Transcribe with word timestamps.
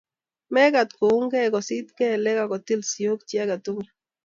mekat 0.53 0.89
koungei, 0.99 1.47
kosit 1.55 1.87
kelek, 1.97 2.37
aku 2.43 2.57
til 2.67 2.81
sioik 2.91 3.21
chi 3.27 3.35
age 3.43 3.57
tugul 3.63 3.87